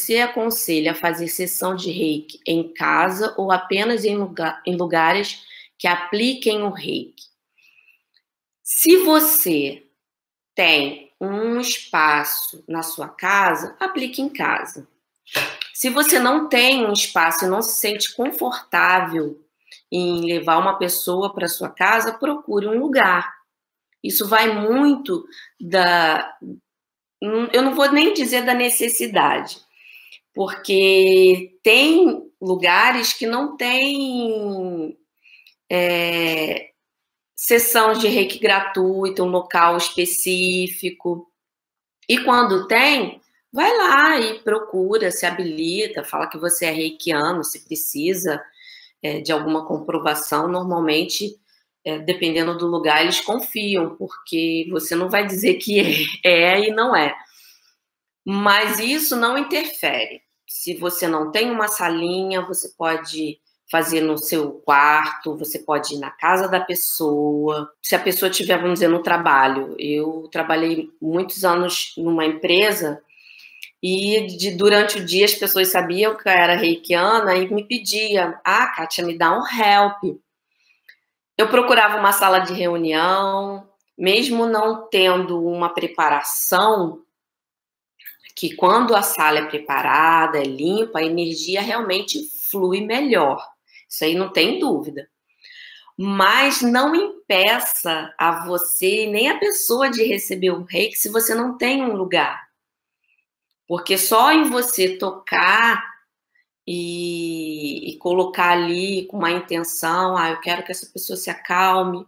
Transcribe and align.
você 0.00 0.18
aconselha 0.18 0.92
a 0.92 0.94
fazer 0.94 1.28
sessão 1.28 1.74
de 1.76 1.90
reiki 1.90 2.40
em 2.46 2.72
casa 2.72 3.34
ou 3.36 3.52
apenas 3.52 4.04
em, 4.04 4.16
lugar, 4.16 4.62
em 4.66 4.76
lugares 4.76 5.44
que 5.78 5.86
apliquem 5.86 6.62
o 6.62 6.70
reiki? 6.70 7.24
Se 8.62 8.98
você 8.98 9.86
tem 10.54 11.12
um 11.20 11.60
espaço 11.60 12.64
na 12.66 12.82
sua 12.82 13.08
casa, 13.08 13.76
aplique 13.78 14.22
em 14.22 14.28
casa. 14.28 14.88
Se 15.74 15.90
você 15.90 16.18
não 16.18 16.48
tem 16.48 16.86
um 16.86 16.92
espaço 16.92 17.44
e 17.44 17.48
não 17.48 17.62
se 17.62 17.78
sente 17.78 18.14
confortável 18.14 19.42
em 19.92 20.24
levar 20.24 20.58
uma 20.58 20.78
pessoa 20.78 21.32
para 21.32 21.48
sua 21.48 21.68
casa, 21.68 22.12
procure 22.12 22.66
um 22.66 22.78
lugar. 22.78 23.34
Isso 24.02 24.26
vai 24.26 24.52
muito 24.52 25.24
da. 25.60 26.36
Eu 27.20 27.62
não 27.62 27.74
vou 27.74 27.90
nem 27.92 28.14
dizer 28.14 28.44
da 28.44 28.54
necessidade, 28.54 29.58
porque 30.34 31.58
tem 31.62 32.30
lugares 32.40 33.12
que 33.12 33.26
não 33.26 33.56
tem 33.56 34.96
é, 35.70 36.70
sessão 37.36 37.92
de 37.92 38.08
reiki 38.08 38.38
gratuita, 38.38 39.22
um 39.22 39.30
local 39.30 39.76
específico. 39.76 41.30
E 42.08 42.18
quando 42.18 42.66
tem, 42.66 43.20
vai 43.52 43.76
lá 43.76 44.20
e 44.20 44.40
procura, 44.40 45.10
se 45.10 45.24
habilita, 45.26 46.04
fala 46.04 46.26
que 46.28 46.38
você 46.38 46.66
é 46.66 46.70
reikiano, 46.70 47.44
se 47.44 47.64
precisa 47.64 48.42
é, 49.02 49.20
de 49.20 49.32
alguma 49.32 49.66
comprovação. 49.66 50.48
Normalmente, 50.48 51.36
é, 51.84 51.98
dependendo 51.98 52.56
do 52.58 52.66
lugar, 52.66 53.02
eles 53.02 53.20
confiam, 53.20 53.96
porque 53.96 54.66
você 54.70 54.94
não 54.94 55.08
vai 55.08 55.26
dizer 55.26 55.54
que 55.54 55.80
é, 55.80 55.94
é 56.56 56.68
e 56.68 56.70
não 56.70 56.94
é. 56.94 57.14
Mas 58.24 58.78
isso 58.78 59.16
não 59.16 59.38
interfere. 59.38 60.22
Se 60.46 60.74
você 60.74 61.06
não 61.06 61.30
tem 61.30 61.50
uma 61.50 61.68
salinha, 61.68 62.42
você 62.42 62.68
pode 62.76 63.38
fazer 63.70 64.00
no 64.00 64.18
seu 64.18 64.52
quarto, 64.64 65.36
você 65.36 65.60
pode 65.60 65.94
ir 65.94 65.98
na 65.98 66.10
casa 66.10 66.48
da 66.48 66.60
pessoa. 66.60 67.70
Se 67.80 67.94
a 67.94 68.00
pessoa 68.00 68.30
tiver, 68.30 68.56
vamos 68.56 68.74
dizer, 68.74 68.88
no 68.88 69.02
trabalho. 69.02 69.76
Eu 69.78 70.28
trabalhei 70.30 70.90
muitos 71.00 71.44
anos 71.44 71.94
numa 71.96 72.26
empresa 72.26 73.00
e 73.82 74.26
de, 74.26 74.50
durante 74.50 74.98
o 74.98 75.04
dia 75.04 75.24
as 75.24 75.34
pessoas 75.34 75.68
sabiam 75.68 76.14
que 76.16 76.28
eu 76.28 76.32
era 76.32 76.56
reikiana 76.56 77.36
e 77.36 77.52
me 77.52 77.64
pediam: 77.64 78.34
Ah, 78.44 78.66
Kátia, 78.66 79.04
me 79.04 79.16
dá 79.16 79.32
um 79.32 79.42
help. 79.46 80.18
Eu 81.38 81.48
procurava 81.48 81.96
uma 81.96 82.12
sala 82.12 82.40
de 82.40 82.52
reunião, 82.52 83.66
mesmo 83.96 84.46
não 84.46 84.88
tendo 84.90 85.42
uma 85.42 85.72
preparação, 85.72 87.00
que 88.40 88.56
quando 88.56 88.96
a 88.96 89.02
sala 89.02 89.40
é 89.40 89.44
preparada, 89.44 90.38
é 90.38 90.44
limpa, 90.44 91.00
a 91.00 91.04
energia 91.04 91.60
realmente 91.60 92.18
flui 92.50 92.80
melhor. 92.80 93.46
Isso 93.86 94.02
aí 94.02 94.14
não 94.14 94.32
tem 94.32 94.58
dúvida. 94.58 95.10
Mas 95.94 96.62
não 96.62 96.94
impeça 96.94 98.14
a 98.16 98.46
você 98.46 99.04
nem 99.04 99.28
a 99.28 99.38
pessoa 99.38 99.90
de 99.90 100.04
receber 100.04 100.52
o 100.52 100.62
reiki 100.62 100.96
se 100.96 101.10
você 101.10 101.34
não 101.34 101.58
tem 101.58 101.82
um 101.82 101.94
lugar. 101.94 102.48
Porque 103.68 103.98
só 103.98 104.32
em 104.32 104.44
você 104.44 104.96
tocar 104.96 105.84
e, 106.66 107.90
e, 107.90 107.98
colocar 107.98 108.52
ali 108.52 109.04
com 109.04 109.18
uma 109.18 109.30
intenção, 109.30 110.16
ah, 110.16 110.30
eu 110.30 110.40
quero 110.40 110.64
que 110.64 110.72
essa 110.72 110.86
pessoa 110.86 111.18
se 111.18 111.28
acalme, 111.28 112.06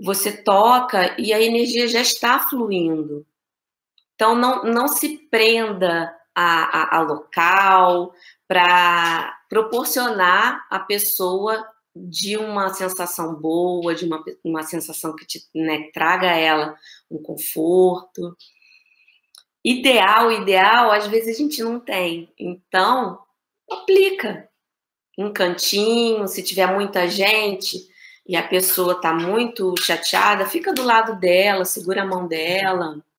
você 0.00 0.32
toca 0.32 1.14
e 1.20 1.34
a 1.34 1.42
energia 1.42 1.86
já 1.86 2.00
está 2.00 2.38
fluindo. 2.48 3.26
Então, 4.16 4.34
não, 4.34 4.64
não 4.64 4.88
se 4.88 5.18
prenda 5.30 6.12
a, 6.34 6.96
a, 6.96 6.98
a 6.98 7.00
local, 7.02 8.12
para 8.48 9.36
proporcionar 9.48 10.66
a 10.70 10.78
pessoa 10.78 11.66
de 11.94 12.36
uma 12.36 12.72
sensação 12.74 13.34
boa, 13.34 13.94
de 13.94 14.04
uma, 14.04 14.22
uma 14.44 14.62
sensação 14.62 15.16
que 15.16 15.24
te, 15.24 15.40
né, 15.54 15.90
traga 15.92 16.30
a 16.30 16.36
ela 16.36 16.76
um 17.10 17.20
conforto. 17.20 18.36
Ideal, 19.64 20.30
ideal, 20.30 20.92
às 20.92 21.06
vezes 21.06 21.34
a 21.34 21.38
gente 21.38 21.62
não 21.62 21.80
tem. 21.80 22.32
Então, 22.38 23.18
aplica 23.70 24.48
um 25.18 25.32
cantinho, 25.32 26.28
se 26.28 26.42
tiver 26.42 26.66
muita 26.72 27.08
gente 27.08 27.88
e 28.28 28.36
a 28.36 28.46
pessoa 28.46 28.94
está 28.94 29.12
muito 29.14 29.74
chateada, 29.80 30.46
fica 30.46 30.72
do 30.74 30.82
lado 30.82 31.18
dela, 31.18 31.64
segura 31.64 32.02
a 32.02 32.06
mão 32.06 32.28
dela, 32.28 33.02